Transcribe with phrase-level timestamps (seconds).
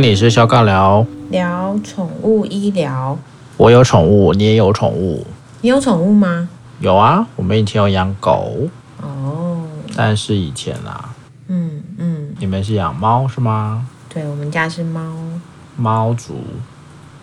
[0.00, 3.18] 心理师肖杠聊聊宠物医疗。
[3.58, 5.26] 我有宠物，你也有宠物。
[5.60, 6.48] 你有宠物吗？
[6.78, 8.66] 有啊，我们以前有养狗。
[9.02, 9.60] 哦。
[9.94, 11.10] 但是以前啦。
[11.48, 12.34] 嗯嗯。
[12.38, 13.86] 你们是养猫是吗？
[14.08, 15.02] 对，我们家是猫。
[15.76, 16.40] 猫族。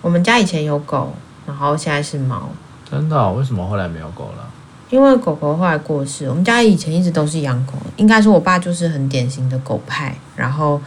[0.03, 1.11] 我们家以前有狗，
[1.47, 2.47] 然后现在是猫。
[2.87, 3.33] 真的哦？
[3.35, 4.47] 为什么后来没有狗了？
[4.91, 6.29] 因为狗狗后来过世。
[6.29, 10.15] 我们家以前一直都是养狗，应该说我爸就是很典型的狗派。
[10.35, 10.79] 然后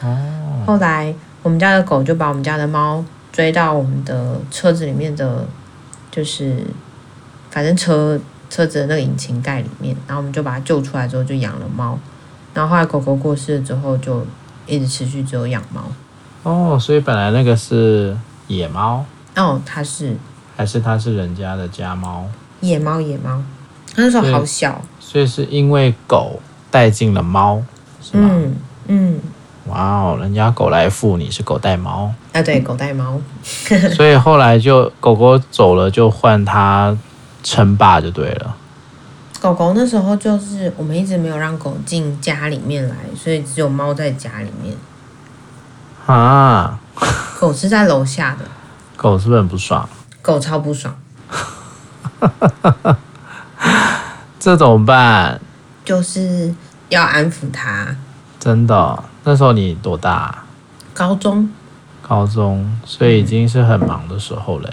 [0.65, 5.47] 后来我们家的狗就把我们家的猫追到我们的车子里面的，
[6.11, 6.65] 就是
[7.51, 11.99] 反正车车子的那个引擎盖里面，然后我们就把它救出来之后就养了猫。
[12.53, 14.27] 然后后来狗狗过世了之后，就
[14.67, 15.83] 一直持续只有养猫。
[16.43, 18.17] 哦，所以本来那个是
[18.49, 19.05] 野猫？
[19.37, 20.17] 哦，它是。
[20.57, 22.29] 还是它是人家的家猫？
[22.61, 23.43] 野猫，野猫。
[23.95, 27.63] 它那时候好小，所以是因为狗带进了猫，
[28.03, 28.29] 是吗？
[28.33, 28.57] 嗯
[28.89, 29.21] 嗯。
[29.71, 32.43] 哇哦，人家狗来富，你是狗带猫啊？
[32.43, 33.21] 对，狗带猫。
[33.95, 36.97] 所以后来就狗狗走了，就换它
[37.43, 38.57] 称霸就对了。
[39.41, 44.77] 狗狗那时候就是我们一直没有让狗进家里面来，所以只有猫在家里面。
[46.07, 46.79] 啊？
[47.39, 48.45] 狗是在楼下的。
[48.97, 49.89] 狗是不是很不爽？
[50.21, 50.95] 狗超不爽。
[54.39, 55.41] 这怎么办？
[55.85, 56.55] 就是
[56.89, 57.97] 要安抚它。
[58.39, 59.05] 真的？
[59.25, 60.45] 那时候你多大？
[60.95, 61.49] 高中。
[62.03, 64.73] 高中，所以已经是很忙的时候嘞。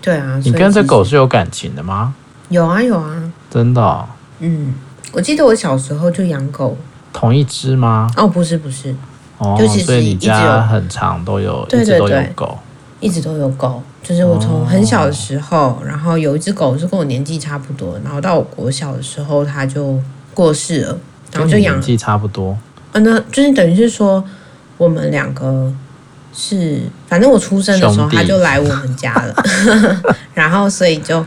[0.00, 0.40] 对啊。
[0.44, 2.14] 你跟这狗是有感情的吗？
[2.48, 3.32] 有啊，有啊。
[3.50, 4.06] 真的哦？
[4.38, 4.74] 嗯，
[5.12, 6.76] 我记得我小时候就养狗。
[7.12, 8.08] 同一只吗？
[8.16, 8.94] 哦，不是，不是。
[9.38, 12.58] 哦，所以你家很长都有，一直都有狗。
[13.00, 19.98] 一直都有狗，就是我从很小的时候，哦、然后有一只狗是跟我年纪差不多，然后到我国小的时候它就
[20.34, 20.98] 过世了，
[21.32, 21.76] 然后就养。
[21.76, 22.56] 年纪差不多。
[22.92, 24.22] 嗯，那就是等于是说
[24.76, 25.72] 我们两个
[26.32, 29.34] 是，反正我出生的时候他就来我们家了，
[30.34, 31.24] 然后所以就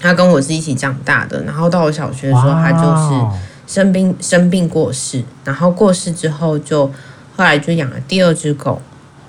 [0.00, 6.86] 他跟我是一起长大的，然后到我小学的时候他就是生病生病过世，然后过世之后就
[7.36, 8.80] 后来就养了第二只狗。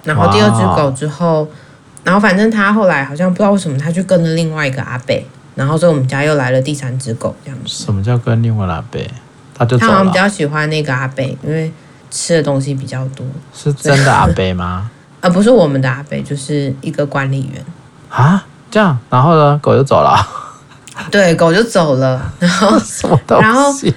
[0.06, 1.48] 然后第二只狗之后，
[2.04, 5.16] 然后反正他后来好像不知道为什么，他就跟了另外一个阿伯，
[5.56, 7.70] 然后所以我们家又来了第三只狗这样子。
[7.86, 9.00] 什么叫跟另外阿伯？
[9.54, 11.72] 他就他好像比较喜欢那个阿贝，因为
[12.10, 13.26] 吃的东西比较多。
[13.54, 14.90] 是真的阿贝吗？
[15.22, 17.66] 啊，不是我们的阿贝，就是一个管理员。
[18.10, 20.18] 啊，这样，然后呢，狗就走了。
[21.10, 23.40] 对，狗就走了，然后 什么东
[23.74, 23.94] 西？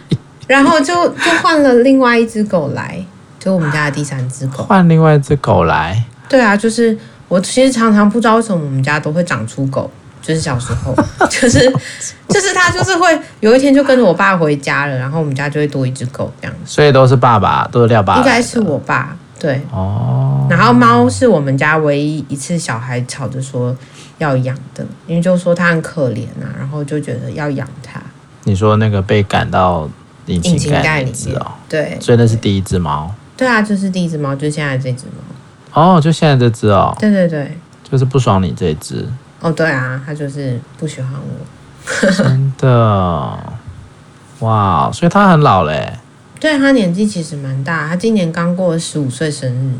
[0.46, 3.04] 然后然后就就换了另外一只狗来。
[3.38, 6.02] 就我们家的第三只狗，换另外一只狗来。
[6.28, 9.88] 对啊，就是我其实常常不知道为什么我们家都会长出狗，
[10.26, 10.92] 就是小时候，
[11.30, 11.72] 就是
[12.28, 16.56] 就是他就是会有一天就跟着我爸回家了，然后我们家就会多一只狗这样。
[16.64, 18.16] 所以都是爸爸，都是廖爸。
[18.16, 19.60] 应该是我爸，对。
[19.70, 20.44] 哦。
[20.50, 23.76] 然后猫是我们家唯一一次小孩吵着说
[24.18, 28.00] 要养的，因为就说它很可怜啊，然后就觉得要养它。
[28.42, 29.88] 你说那个被赶到
[30.26, 31.52] 引擎盖里面哦？
[31.68, 31.96] 对。
[32.00, 33.14] 所以那是第一只猫。
[33.36, 35.80] 对啊，就是第一只猫，就是现在这只猫。
[35.80, 36.92] 哦，就现在这只哦。
[36.98, 37.56] 对对对，
[37.88, 39.06] 就是不爽你这只。
[39.40, 41.46] 哦，对啊，他就是不喜欢我。
[42.10, 43.38] 真的，
[44.40, 45.98] 哇，所以他很老嘞。
[46.40, 49.72] 对，他年纪其实蛮大，他今年刚过十五岁生日。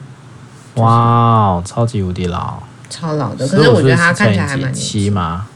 [0.75, 2.63] 就是、哇，超级无敌老。
[2.89, 5.47] 超老的，可是我觉得他看起来还蛮年轻吗？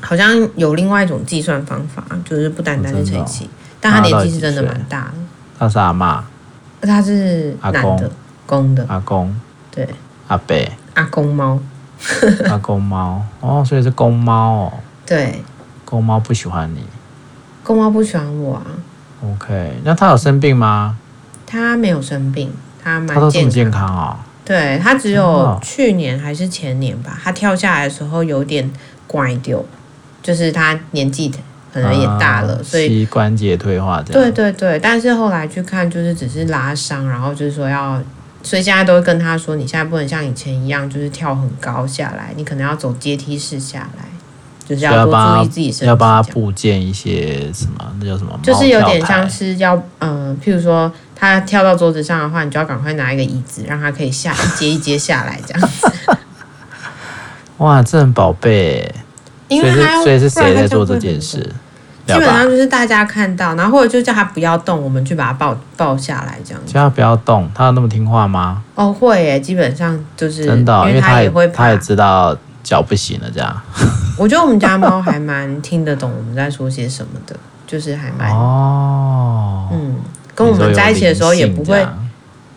[0.00, 3.48] 好像有另外一种计算方法，就是不单单是乘以七，
[3.80, 5.12] 但他年纪是真的蛮大的。
[5.58, 6.20] 他是阿嬷。
[6.80, 8.10] 他是男的，
[8.44, 8.84] 公的。
[8.88, 9.32] 阿公，
[9.70, 9.88] 对，
[10.26, 10.56] 阿伯，
[10.94, 11.60] 阿公猫，
[12.48, 14.72] 阿 公猫，哦，所以是公猫哦。
[15.06, 15.42] 对，
[15.84, 16.84] 公猫不喜欢你，
[17.62, 18.66] 公猫不喜欢我啊。
[19.24, 20.96] OK，那它有生病吗？
[21.46, 22.52] 它没有生病，
[22.82, 24.16] 它蛮健康哦。
[24.44, 28.70] 对，它只有去年还是前年吧，它跳下来的时候有点
[29.06, 29.64] 拐丢，
[30.22, 31.32] 就是它年纪。
[31.72, 34.22] 可能也大了，所以膝关节退化这样。
[34.22, 37.98] 对对对，但是后来去看，就是只是拉伤，然后就是说要，
[38.42, 44.04] 所以现在都会跟他说，你现在不能像以前一样，就是跳很高下来，你可能要走阶梯式下来，
[44.66, 45.86] 就是要多注意自己身体。
[45.86, 47.94] 要帮他部建一些什么？
[48.00, 48.38] 那叫什么？
[48.42, 55.92] 就是有点像是要，嗯、呃，譬如说他跳到桌子上的话，你就要赶快拿一个椅子，让他可以下一阶一阶下来这样子。
[57.58, 58.92] 哇，这很宝贝。
[59.48, 61.46] 因为所以是，所以是谁在做这件事？
[62.06, 66.72] 基本上就是大家看到，然后或者就叫他不要动，我们去把它抱抱下来，这样子。
[66.72, 68.62] 叫他不要动，他有那么听话吗？
[68.74, 73.62] 哦，会耶，基本上就是真的，因为他也会，他也知道脚不行了，这样。
[74.18, 79.96] 我觉得我们家猫还蛮听得懂我们在说些什么的，就是还蛮哦，嗯，
[80.34, 81.86] 跟我们在一起的时候也不会，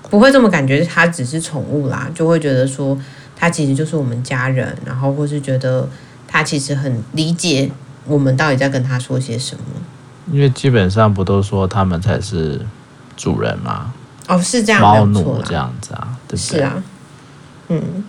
[0.10, 2.98] 不会这么感觉它只是宠物啦，就会觉得说
[3.36, 5.88] 它其实就是我们家人，然后或是觉得
[6.28, 7.70] 它其实很理解
[8.06, 9.64] 我们到底在跟他说些什么。
[10.32, 12.60] 因为基本上不都说他们才是
[13.16, 13.94] 主人吗？
[14.28, 16.58] 哦，是这样，猫奴这样子啊，对不对？
[16.58, 16.74] 是啊，
[17.68, 18.04] 嗯。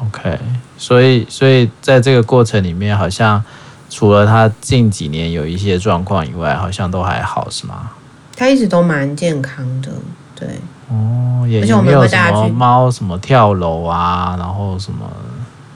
[0.00, 0.38] OK，
[0.76, 3.42] 所以所以在这个过程里面，好像
[3.90, 7.90] 除了他近几年有一些状况以外，好像都还好，是吗？
[8.36, 9.90] 他一直都蛮健康的，
[10.36, 10.48] 对。
[10.88, 15.00] 哦，也没有什么猫什么跳楼啊，然后什么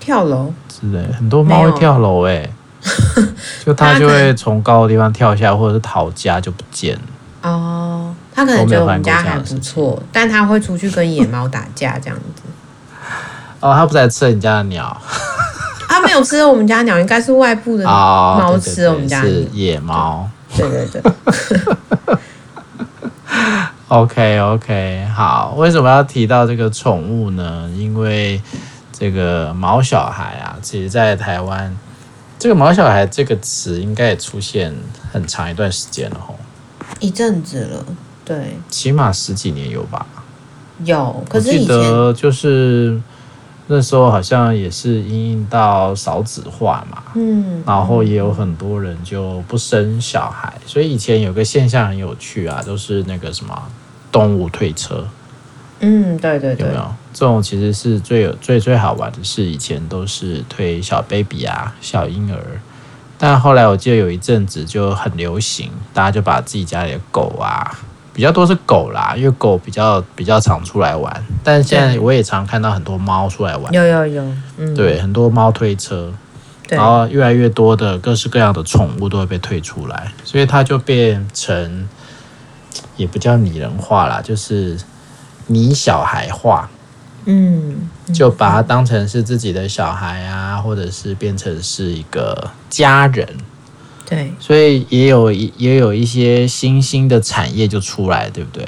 [0.00, 2.48] 跳楼之类，很多猫会跳楼哎，
[3.64, 7.02] 就它就会从高的地方跳下来，或者是逃家就不见了。
[7.42, 12.42] 哦，他可能觉得我们家还不错，但他会出去跟野猫打架这样子。
[13.60, 14.96] 哦，他不是来吃你家的鸟？
[15.88, 20.28] 他 没有吃我们家鸟，应该是外部的猫吃我们家的野猫。
[20.56, 21.02] 对对对。
[23.88, 25.54] OK OK，好。
[25.56, 27.70] 为什么要提到这个宠物呢？
[27.76, 28.40] 因为
[28.92, 31.74] 这个毛小孩啊，其实，在台湾，
[32.42, 34.74] 这个毛小孩这个词应该也出现
[35.12, 36.34] 很长一段时间了吼。
[36.98, 37.86] 一阵子了，
[38.24, 38.56] 对。
[38.68, 40.04] 起码十几年有吧？
[40.84, 43.00] 有，可是我记得就是。
[43.68, 53.56] 那时候好像也是因应到少子化嘛，嗯，然后也有很多人就不生小孩，所以以前有个现象很有趣啊，都是那个什么
[54.10, 55.06] 动物推车，
[55.82, 62.40] 嗯，对对对，有没有这种其实是最有最最好玩的是以前都是推小 baby 啊小婴儿，
[63.18, 67.78] 但后来我记得有一阵子就很流行，大家就把自己家里的狗啊。
[68.14, 71.24] 比较多是狗啦，因为狗比较比较常出来玩。
[71.42, 73.72] 但现在我也常看到很多猫出来玩。
[73.72, 74.22] 有有有，
[74.58, 76.12] 嗯，对，很多猫推车，
[76.68, 81.88] 然后越来越多的各式各样的宠物都会被推出来，所以它就变成
[82.98, 84.78] 也不叫拟人化啦，就是
[85.52, 86.68] 拟小孩化。
[87.24, 93.24] 嗯，就把它当成是自己的小孩啊，或者是变成是一个家人。
[94.04, 98.66] 对，所以也有一也有一些新兴的产业就出来，对不对？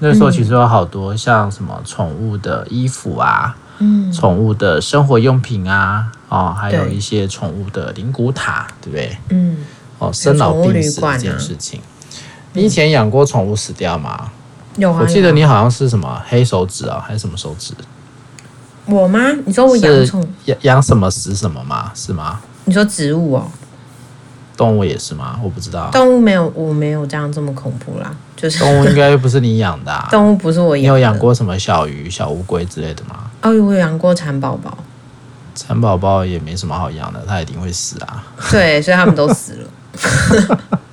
[0.00, 9.16] 那时候其实有好多像什么宠物的衣服啊，嗯，宠物的生活用品啊，哦，还有一些宠物的灵骨塔，对不对？
[9.28, 9.58] 嗯，
[10.00, 11.80] 哦，生老病死这件事情，
[12.52, 14.32] 你以前养过宠物死掉吗？
[14.76, 17.74] 有啊，我记得你好像是什么黑手指啊，还是什么手指？
[18.86, 19.20] 我吗？
[19.44, 21.92] 你说我养宠养养什么死什么吗？
[21.94, 22.40] 是吗？
[22.64, 23.46] 你说植物哦？
[24.56, 25.38] 动物也是吗？
[25.42, 25.88] 我不知道。
[25.92, 28.14] 动物没有，我没有这样这么恐怖啦。
[28.36, 30.06] 就是动物应该不是你养的啊。
[30.10, 30.80] 动物不是我养的。
[30.80, 33.30] 你有养过什么小鱼、小乌龟之类的吗？
[33.42, 34.76] 哦，我有养过蚕宝宝。
[35.54, 38.24] 蚕宝宝也没什么好养的，它一定会死啊。
[38.50, 40.58] 对，所以他们都死了。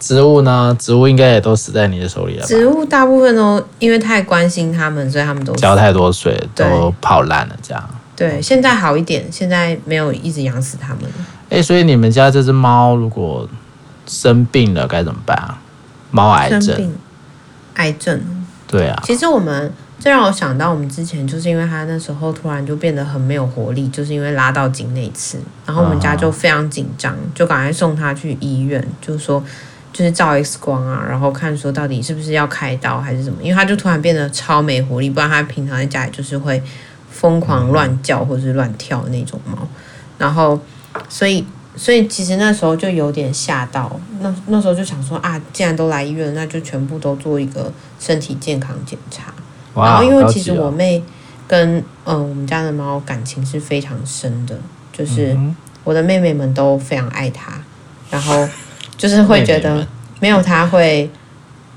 [0.00, 0.74] 植物呢？
[0.80, 2.48] 植物应该也都死在你的手里了吧？
[2.48, 7.56] 植物大部分都因为太关心它们，所以它们都浇太多水，都泡烂了。
[7.62, 7.90] 这样。
[8.16, 11.04] 对，现在好一点，现在没有一直养死它们。
[11.50, 13.48] 哎、欸，所以你们家这只猫如果
[14.06, 15.58] 生病了该怎么办啊？
[16.10, 16.94] 猫癌症，生病，
[17.74, 18.20] 癌症，
[18.66, 19.00] 对啊。
[19.04, 29.42] 其实我们这让我想到，我们之前就是因为它那时候突然就变得很没有活力，就是因为拉到筋那一次，然后我们家就非常紧张，就赶快送它去医院，就是说
[29.92, 36.62] 就是照 X 光啊，然后看说到底是不是要开刀还是什么，因为它就突然变得超没活力，不然它平常在家里就是会
[37.10, 39.56] 疯狂乱叫或者是乱跳的那种猫，
[40.18, 40.58] 然后。
[41.08, 43.98] 所以，所以其实那时候就有点吓到。
[44.18, 49.32] 那那时候就想说啊，既然都来医院，那就全部都做一个身体健康检查。
[49.74, 51.00] 哇然后，因为其实我妹
[51.46, 54.58] 跟嗯、呃、我们家的猫感情是非常深的，
[54.92, 55.38] 就是
[55.84, 57.52] 我的妹妹们都非常爱它，
[58.10, 58.48] 然后
[59.00, 59.86] 就是会觉得
[60.20, 61.08] 没有他会，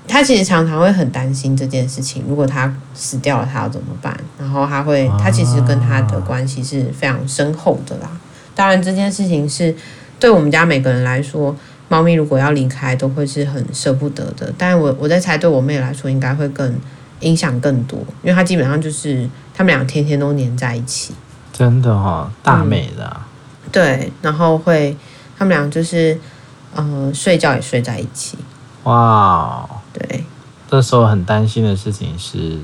[0.09, 2.25] 他其实常常会很担心这件事情。
[2.27, 4.13] 如果他死掉了，他要怎么办？
[4.37, 8.11] 然后他会，他其实跟他的关系是非常深厚的啦。
[8.53, 9.73] 当然，这件事情是
[10.19, 11.55] 对我们家每个人来说，
[11.87, 14.53] 猫咪如果要离开，都会是很舍不得的。
[14.57, 16.75] 但是我我在猜，对我妹来说，应该会更
[17.21, 21.13] 影响更多，因为她基本上就是他们俩天天都黏在一起。
[21.53, 23.25] 真的哈、哦，大美的、啊
[23.63, 23.69] 嗯。
[23.71, 24.97] 对，然后会
[25.37, 26.19] 他们俩就是
[26.75, 28.37] 呃睡觉也睡在一起。
[28.83, 30.23] 哇，对，
[30.69, 32.57] 这时候很担心的事情是。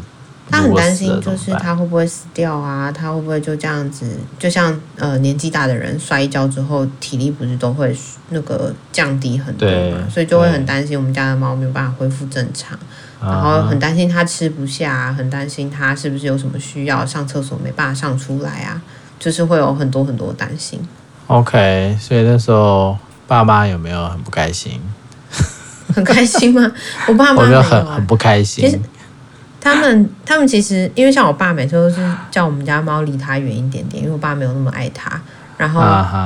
[0.51, 2.91] 他很担心，就是他会不会死掉啊？
[2.91, 4.17] 他会不会就这样子？
[4.39, 7.95] 就像呃年纪大的人摔一跤之后，体力不是都会
[8.29, 9.99] 那个降低很多嘛？
[10.09, 12.75] 所以就会很担心我们家的猫没有办法恢复正常，
[13.21, 18.81] 然后很担心它吃不下，很担心它是不是有什么需要上厕所没办法上出来啊？
[19.19, 20.79] 就是会有很多很多担心。
[21.27, 22.97] OK，所以那时候
[23.29, 24.81] 爸妈有没有很不开心？
[25.95, 26.69] 很开心吗？
[27.07, 28.81] 我爸妈没有，很很不开心。
[29.61, 35.21] 他们他们其实因为像我爸每次都是叫我们家猫离他远一点点，因为我爸没有那么爱它。
[35.57, 35.81] 然后，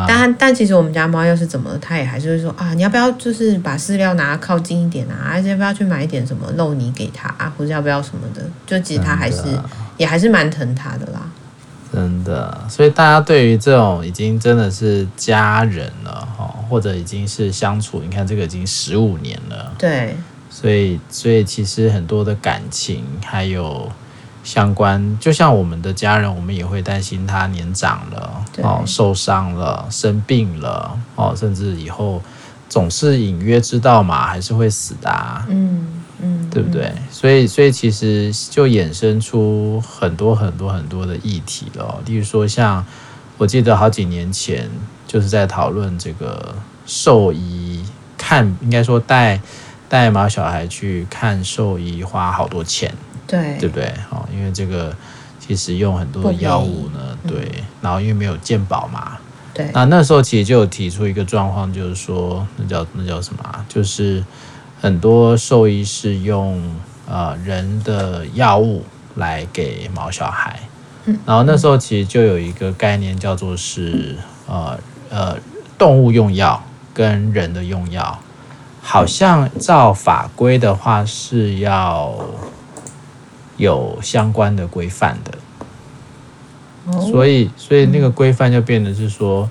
[0.07, 5.31] 但但其实我们家猫要是怎么，它也还是会说啊，你要不要就是把饲料拿靠近一点啊？
[5.31, 7.51] 而且要不要去买一点什么肉泥给它啊？
[7.57, 8.41] 或者要不要什么的？
[8.67, 9.43] 就其实它还是
[9.97, 11.21] 也还是蛮疼它的啦。
[11.91, 16.42] 真的，所以大家对于这种已经真的是家人了哈，
[16.73, 20.17] 或者已经是相处，你看这个已经十五年了，对，
[20.49, 23.91] 所以所以其实很多的感情还有。
[24.45, 32.21] 相关，就像我们的家人，我们也会担心他年长了，哦，受伤了，生病了，哦，甚至以后
[32.67, 36.91] 总是隐约知道嘛，还是会死的啊，嗯嗯，对不对？
[37.09, 42.01] 所以，所以其实就衍生出很多很多很多的议题了。
[42.05, 42.85] 例如说，像
[43.37, 44.69] 我记得好几年前
[45.13, 46.55] 就是在讨论这个
[46.87, 47.85] 兽医
[48.17, 49.39] 看，应该说带
[49.87, 52.91] 带毛小孩去看兽医花好多钱。
[53.27, 53.93] 对，对不对？
[54.09, 54.91] 哦，因为这个
[55.39, 57.47] 其实用很多的药物呢，对，
[57.79, 59.19] 然后因为没有健保嘛，
[59.53, 63.63] 对，那那时候其实就有提出一个状况，就是说那叫那叫什么啊？
[63.69, 64.25] 就是
[64.81, 66.59] 很多兽医是用
[67.07, 70.59] 呃人的药物来给毛小孩，
[71.05, 74.17] 嗯，然后那时候其实就有一个概念叫做是
[74.47, 74.77] 呃
[75.13, 75.37] 呃
[75.77, 76.61] 动物用药
[76.93, 78.19] 跟人的用药，
[78.81, 82.13] 好像照法规的话是要。
[83.57, 89.47] 有相关的规范的，所以所以那个规范就变得是说，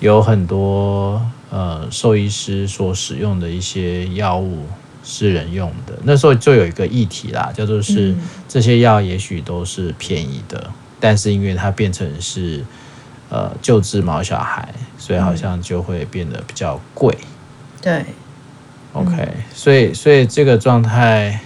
[0.00, 4.64] 有很多呃兽医师所使用的一些药物
[5.04, 5.92] 是人用的。
[6.04, 8.16] 那时候就有一个议题啦，叫做是
[8.48, 12.64] 这些药也许都是便宜的，但是因为它变成是
[13.30, 17.16] 呃救治毛小孩，所以好像就会变得比较贵。
[17.80, 18.04] 对
[18.92, 21.40] ，OK，所以所以这个状态。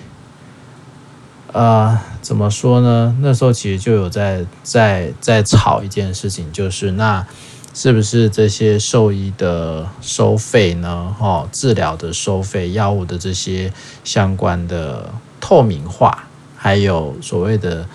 [1.55, 3.15] 呃，怎么说呢？
[3.21, 7.27] 那时候其实就有在在在吵一件事情，就是那
[7.75, 11.15] 是不是这些兽医的收费呢？
[11.21, 13.71] 哦，治疗的收费、药物的这些
[14.03, 15.12] 相关的
[15.43, 16.25] 透明化，
[16.57, 17.87] 还有所谓的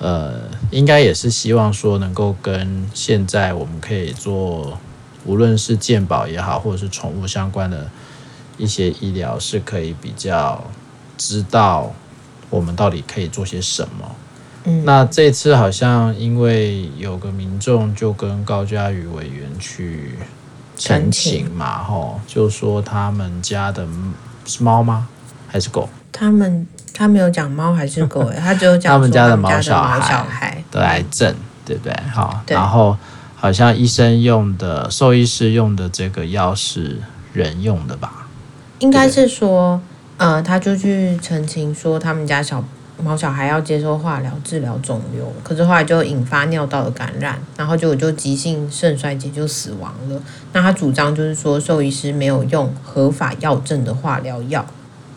[0.00, 4.78] 呃，应该也是希望说能够跟现在我们可以做，
[5.24, 7.88] 无论是健保也好，或者是宠物相关的
[8.58, 10.64] 一些医疗，是可以比较
[11.16, 11.92] 知道。
[12.48, 14.16] 我们到底可以做些什么？
[14.64, 20.16] 嗯，那这次好像因为有个民众就跟高嘉瑜委员去
[20.76, 23.86] 陈情嘛，吼，就说他们家的
[24.44, 25.06] 是猫吗？
[25.46, 25.88] 还是狗？
[26.10, 26.66] 他们
[27.00, 31.96] 他没有讲猫还是狗， 他只有讲他们家的毛小孩得癌症，对不对？
[32.12, 32.94] 好，然后
[33.36, 36.98] 好像医生用的、兽医师用的这个药是
[37.32, 38.26] 人用的吧？
[38.80, 39.80] 应该是说。
[40.18, 42.62] 呃，他就去澄清说，他们家小
[43.02, 50.20] 猫小孩要接受化疗治疗肿瘤，可是后来就引发尿道的感染，然后就就急性肾衰竭就死亡了。
[50.52, 54.66] 那他主张就是说，兽医师没有用合法药证的化疗药。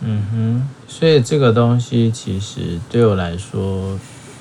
[0.05, 3.97] 嗯哼，所以这个东西其实对我来说，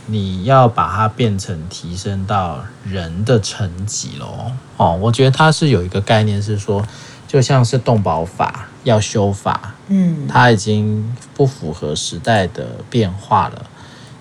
[0.06, 4.50] 你要把它变成提升到人的层级咯。
[4.76, 6.84] 哦，我觉得它是有一个概念是说，
[7.28, 9.74] 就像是动保法要修法。
[9.86, 13.66] 嗯，它已经不符合时代的变化了。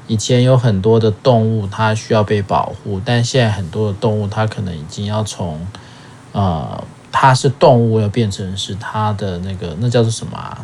[0.07, 5.65] 以前有很多的动物，它需要被保护，但现在很多的动物，它可能已经要从
[6.33, 10.57] 呃，它是动物，要变成是它的那个，那叫做什么啊？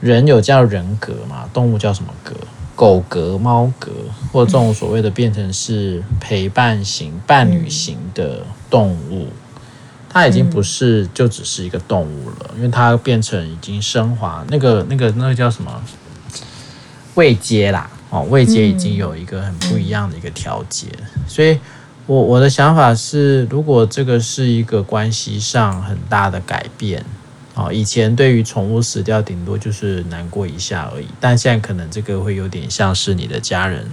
[0.00, 1.48] 人有叫人格嘛？
[1.52, 2.34] 动物叫什么格？
[2.74, 3.90] 狗格、猫格，
[4.32, 9.28] 或这种所谓的变成是陪伴型、伴侣型的动物。
[10.08, 15.80] 它已经不是就只是一个动物了，因为它变成已经升华，那个那个那个叫什么
[17.14, 20.86] 位阶啦，哦，位阶已经有一个很不一样的一个调节，
[21.28, 21.56] 所以
[22.06, 27.04] 我我的想法是，如果这个是一个关系上很大的改变，
[27.54, 33.86] 哦，以前对于宠物死掉顶多就是难过一下而已，但现在可能这个会有点像是你的家人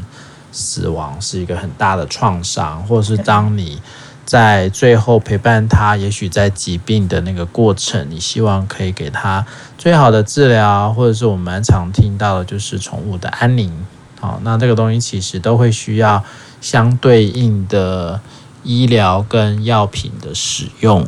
[0.52, 3.82] 死亡是一个很大的创伤，或者是当你。
[4.28, 9.46] 在最后陪伴他，也许在疾病的那个过程，你希望可以给他
[9.78, 13.72] 最好的治疗，或者是我们蛮常听到的，就是宠物的安宁。
[14.20, 16.22] 好，那这个东西其实都会需要
[16.60, 18.20] 相对应的
[18.64, 21.08] 医疗跟药品的使用。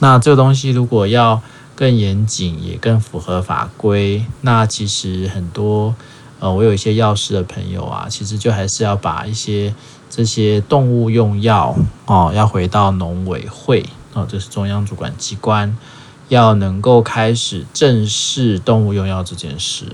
[0.00, 1.40] 那这个东西如果要
[1.76, 5.94] 更严谨，也更符合法规，那其实很多
[6.40, 9.72] 呃，我有一些药师的朋友啊，其实就还是要把一些。
[10.08, 15.76] 这些动物用药哦，要回到农委会哦，这是中央主管机关，
[16.28, 19.84] 要能够开始正视动物用药这件事。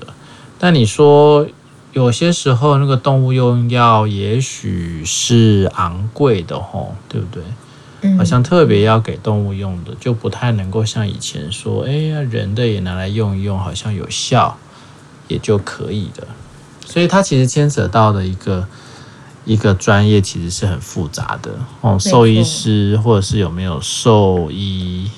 [0.59, 1.49] 但你说
[1.93, 7.43] 有些时候那个动物用药也许是昂贵的吼，对不对？
[8.03, 14.57] 嗯，好像特别要给动物用的，就不太能够像以前说，哎呀，人的也拿来用一用，好像有效
[15.29, 16.27] 也就可以的。
[16.85, 18.67] 所以它其实牵扯到的一个
[19.45, 21.99] 一个专业，其实是很复杂的哦。
[21.99, 25.11] 兽医师或者是有没有兽医、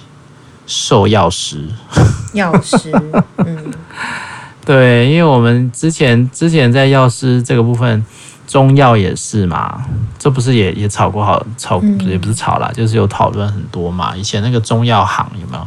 [0.67, 1.69] 兽药师？
[2.35, 2.93] 药师，
[3.38, 3.73] 嗯。
[4.64, 8.03] 对，因为我们之前之前在药师这个部分，
[8.47, 9.85] 中药也是嘛，
[10.19, 14.17] 这不是也也吵过好吵，也不是吵啦，就是有讨论很多嘛。
[14.17, 15.67] 以前那个中药行有没有？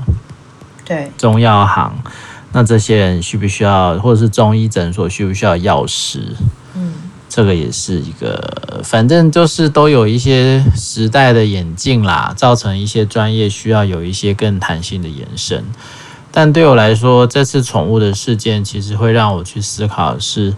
[0.86, 1.93] 对，中药行，
[2.53, 6.36] 那这些人需不需要，或者是中医诊所需不需要药师？
[6.75, 6.93] 嗯，
[7.27, 15.65] 这个也是一个，反正就是都有一些时代的演进啦，造成一些专业需要有一些更弹性的延伸。
[16.31, 20.53] 但对我来说，这次宠物的事件其实会让我去思考的是，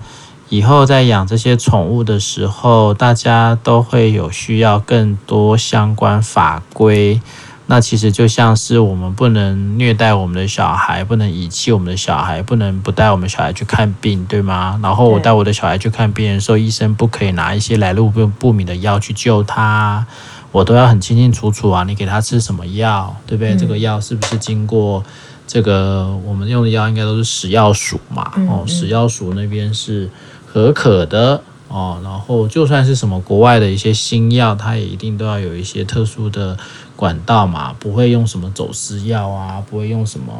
[0.49, 7.21] 以后在养这些宠物的时候，大家都会有需要更多相关法规。
[7.67, 14.79] 那其实就像是我们不能虐待我们的小孩，不能遗弃我们的小孩，不能不带我们小孩去看病，对吗？
[14.81, 20.03] 然后我带我的小孩去看病的时候，医生不可以拿一些来路不不明的药去救他，
[20.51, 23.53] 我都要很清清楚楚啊，你给他吃什么药，对不对？
[23.53, 25.03] 嗯、这个药是不是经过？
[25.45, 30.09] 这个我们用的药应该都是食药署嘛，哦，食药署那边是
[30.51, 31.99] 可可的哦。
[32.03, 36.57] 然后就算是什么国外的一些新药，它也一定都要有一些特殊的
[36.95, 40.33] 管道嘛，不会用什么走私药啊，不会用什么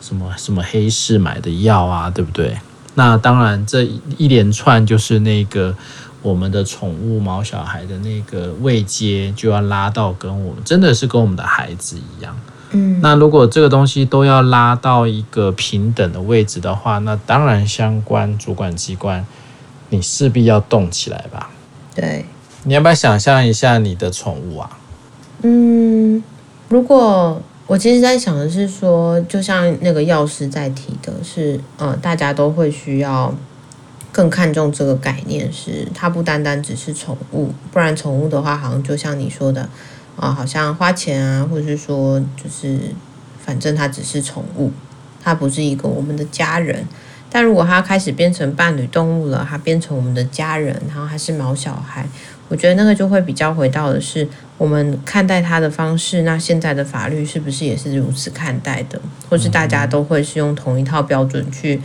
[0.00, 2.58] 什么什么黑市买的药啊，对不对？
[2.94, 3.84] 那当然，这
[4.16, 5.72] 一连串就是那个
[6.20, 12.36] 我们的宠物毛小孩的那个位阶就要拉到跟我们真的是跟我们的孩子一样。
[12.70, 19.24] 嗯，那如果这个东西都要拉到一个平等的位置的话，那当然相关主管机关，
[19.88, 21.48] 你势必要动起来吧？
[21.94, 22.26] 对，
[22.64, 24.78] 你要不要想象一下你的宠物啊？
[25.42, 26.22] 嗯，
[26.68, 33.34] 如果我其实在想的是说，就像那个药师在提的是，呃，大家都会需要
[34.12, 39.66] 更看重这个概念，是它不单单只是宠物，不然宠物的话，好像就像你说的。
[40.18, 42.78] 啊，好像花钱啊，或者是说，就是
[43.40, 44.72] 反正它只是宠物，
[45.22, 46.84] 它不是一个我们的家人。
[47.30, 52.04] 但如果它开始变成伴侣动物了，它变成我们的家人，然后还是毛小孩，
[52.48, 54.26] 我觉得那个就会比较回到的是
[54.56, 56.22] 我们看待它的方式。
[56.22, 59.00] 那现在的法律是不是也是如此看待的？
[59.28, 61.80] 或是大家都会是用同一套标准去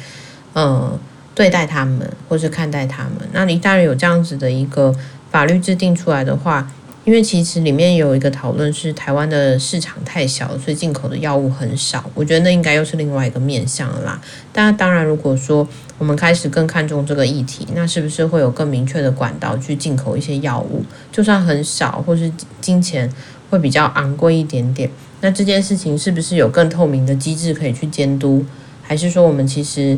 [0.53, 0.97] 呃
[1.35, 3.29] 对待他们，或是看待他们？
[3.31, 4.95] 那你当然有这样子的一个
[5.29, 6.71] 法律制定出来的话。
[7.05, 12.09] 因为其实里面有一个讨论是台湾的市场太小，所以进口的药物很少。
[12.13, 14.21] 我觉得那应该又是另外一个面向啦。
[14.53, 20.81] 但当然，如果说我们开始更看重这个议题，那是不是会有更明确的管道去进口一些药物？
[21.11, 23.09] 就算很少，或是金钱
[23.49, 24.89] 会比较昂贵一点点，
[25.19, 28.45] 那这件事情是不是有更透明的机制可以去监督？
[28.81, 29.97] 还是说我们其实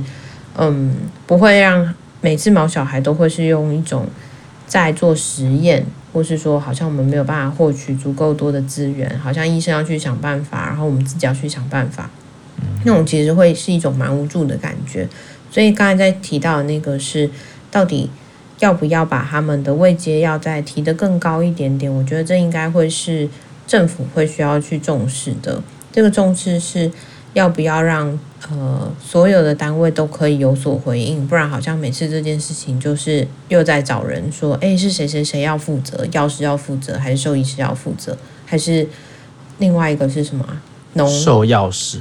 [0.58, 0.96] 嗯
[1.28, 4.08] 不会让每次毛小孩都会是用一种
[4.66, 5.86] 在做实验？
[6.16, 12.10] 或是说，好像我们没有办法获取足够多的资源，好像医生要去想办法，然后我们自己要去想办法，
[12.86, 15.06] 那种其实会是一种蛮无助的感觉。
[15.52, 17.30] 所以刚才在提到的那个是，
[17.70, 18.10] 到底
[18.60, 21.94] 要不要把他们的位阶要再提得更高一点点？
[21.94, 23.28] 我觉得这应该会是
[23.68, 25.62] 政府会需要去重视的。
[25.92, 26.90] 这个重视是
[27.34, 28.18] 要不要让。
[28.52, 36.06] 呃，所有的单位都可以有所回应，不然好像每次这件事情就是又在找人说，哎，是谁谁谁要负责？
[36.12, 38.88] 药师要负责，还是兽医师要负责，还是
[39.58, 40.46] 另外一个是什么？
[40.94, 42.00] 农 兽药师？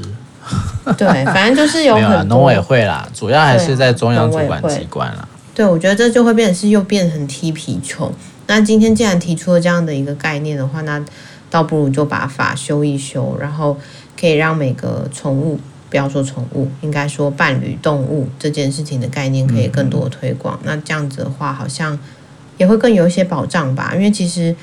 [0.99, 5.27] 对，反正就是有很多农委会啦，主要还是在中央主管机关啦。
[5.55, 8.13] 对，我觉得这就会变成是又变成踢皮球。
[8.47, 11.03] 那今天既然提出了这样的一个概念的话，那
[11.49, 13.79] 倒不如就把法修一修，然后
[14.21, 15.59] 可以让每个宠物。
[15.95, 20.59] 不要说宠物，应该说伴侣动物这件事情的概念可以更多推广。
[20.65, 21.97] 嗯、那这样子的话，好像
[22.57, 23.93] 也会更有一些保障吧。
[23.95, 24.57] 因为其实，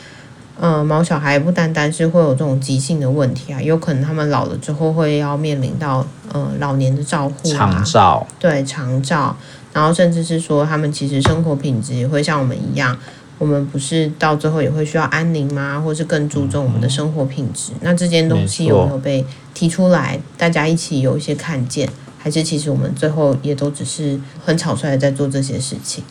[0.60, 9.38] 呃，毛小孩不单单是会有这种急性的问题啊，有可能他们老了之后会要面临到呃老年的照护、啊、长照，对长照，
[9.72, 12.98] 然后甚至是说他们其实生活品质也会像我们一样。
[13.42, 15.82] 我们不是到最后也会需要安宁吗？
[15.82, 17.72] 或是更注重我们的生活品质？
[17.72, 19.26] 嗯、那这件东西有没有被
[19.56, 20.20] 提出来？
[20.38, 26.04] 大家一起有一些看见，还是其实我们最后也都只是很草率的在做这些事情？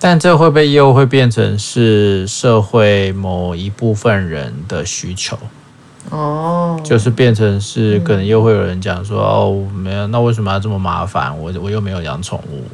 [0.00, 5.38] 但这会不会又会变成是社会某一部分人的需求？
[6.08, 11.38] 哦，就是变成是可能又会有人讲说、嗯、哦，没有，那为什么要这么麻烦？
[11.38, 12.64] 我我又没有养宠物。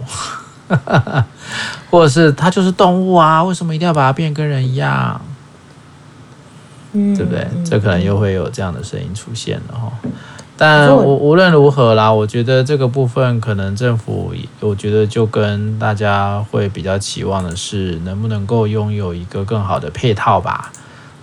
[1.90, 5.20] 或者是它就是动物啊，为什么一定要把它变跟人一样？
[6.92, 7.46] 嗯，对不对？
[7.64, 9.92] 这可能又会有这样的声音出现了哈。
[10.56, 20.70] 但无无论如何啦，我觉得这个部分可能政府，我觉得就跟大家会比较期望的是，能不能够拥有一个更好的配套吧。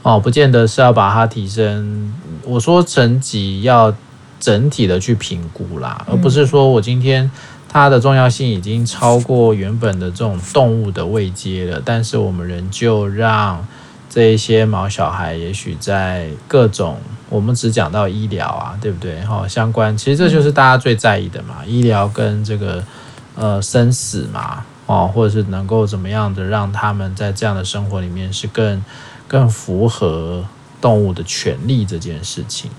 [0.03, 2.13] 哦，不见得是要把它提升。
[2.43, 3.93] 我说层级要
[4.37, 7.31] 整体的去评估啦，而不是说我今天
[7.71, 13.65] 它的重要性已经超过原本的这种动物的位阶了，但是我们仍旧让
[14.09, 16.97] 这一些毛小孩，也许在各种
[17.29, 19.21] 我们只讲到医疗啊，对不对？
[19.21, 22.83] 哈，相关其实这就是大家最在意的嘛，医疗跟这个
[23.35, 28.83] 呃生死嘛，哦，或者是能够怎么样的让他们在这样的生活里面是更。
[29.31, 30.43] 更符合
[30.81, 32.69] 动物的权利这件事情，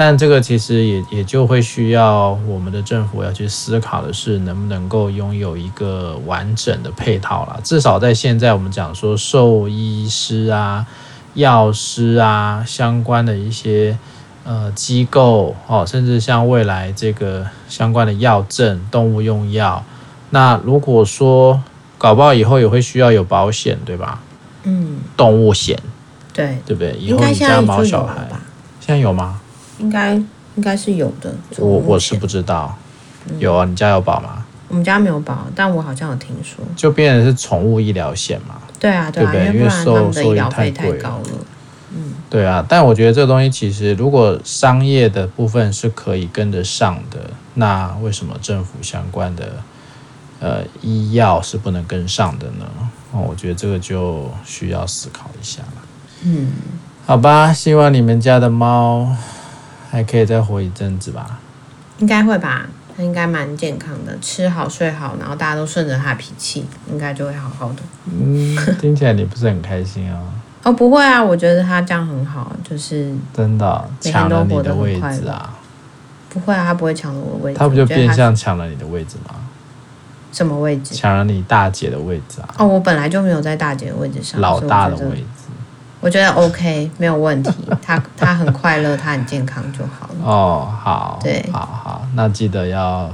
[0.00, 7.58] 但这个其实也也就会需要我们的政府要去思考的是，能不能够拥有一个完整的配套了。
[7.64, 10.86] 至少在现在，我们讲说兽医师啊、
[11.34, 13.98] 药师啊相关的一些
[14.44, 19.84] 呃机构哦，甚至像未来这个相关的药证、动物用药，
[20.30, 21.60] 那如果说
[21.98, 24.20] 搞不好以后也会需要有保险，对吧？
[24.62, 25.76] 嗯，动物险，
[26.32, 26.92] 对对不对？
[27.00, 28.28] 以后你家毛小孩，
[28.78, 29.40] 现在有吗？
[29.78, 31.34] 应该应该是有的。
[31.58, 32.76] 我我是不知道，
[33.38, 33.64] 有啊？
[33.64, 34.44] 你家有保吗？
[34.68, 38.56] 我们家没有保，但我好像有听说，就变成是宠物医疗险嘛？
[38.78, 41.30] 对啊，对啊，因为收收益太高了。
[41.90, 42.64] 嗯，对啊。
[42.68, 49.52] 但我觉得这个东西其实，如果商业的部分是可以跟得上的，那为什么政府相关的
[50.38, 52.66] 呃医药是不能跟上的呢？
[53.12, 55.82] 哦，我觉得这个就需要思考一下了。
[56.24, 56.52] 嗯，
[57.06, 59.16] 好吧，希望你们家的猫
[59.90, 61.38] 还可以再活一阵子吧。
[61.98, 67.82] 应该会吧，他应该蛮健康的，吃好睡好，然后大家都顺着他脾气，应该就会好好的。
[68.06, 70.20] 嗯， 听起来你不是很开心啊？
[70.62, 75.54] 哦，不会啊，我觉得他这样很好，就是真的抢了你的位置啊？
[76.28, 77.58] 不会啊，他不会抢了我的位置。
[77.58, 79.34] 他不就变相抢了你的位置吗？
[80.30, 80.94] 什么位置？
[80.94, 82.54] 抢了你大姐的位置啊！
[82.58, 85.24] 哦，我本来就没有在大姐的位置上，老大的位置。
[86.00, 87.52] 我觉得 OK，没有问题。
[87.82, 90.14] 他他很快乐，他很健康就好了。
[90.22, 93.10] 哦，好，对，好好，那记得要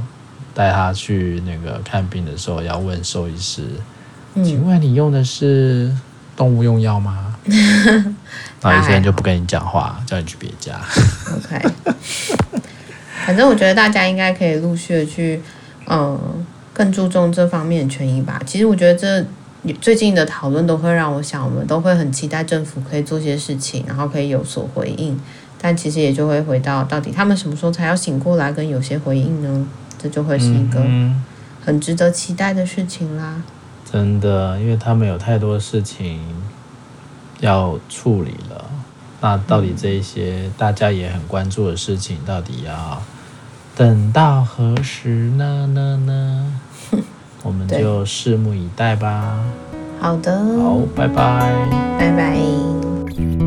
[0.53, 3.63] 带他去那个看病的时候，要问兽医师，
[4.35, 5.91] 嗯、请问你用的是
[6.37, 7.35] 动物用药吗？
[8.63, 10.79] 那医生就不跟你讲话，叫你去别家。
[11.35, 11.69] OK，
[13.27, 15.43] 反正我觉得大家应该可以陆续的去，
[15.87, 16.45] 嗯。
[16.77, 18.43] 更注重这方面的权益吧。
[18.45, 19.25] 其实我觉得这
[19.73, 25.19] 最近的讨论都会让我想，我们都会很期待政府可以做些事情，然后可以有所回应。
[25.61, 29.67] 但其实也就会回到，到底他们什么时候才要醒过来，跟有些回应呢？
[29.97, 30.85] 这就会是一个
[31.65, 33.43] 很值得期待的事情啦。
[33.91, 36.21] 真的，因为他们有太多事情
[37.41, 38.67] 要处理了。
[39.23, 43.03] 那到底这一些大家也很关注的事情，到底要
[43.75, 45.67] 等到何时呢？
[45.69, 46.53] 呢呢？
[47.45, 49.39] 我们就拭目以待吧。
[50.01, 50.37] 好的。
[50.61, 51.69] 好，拜拜。
[51.99, 53.44] 拜拜。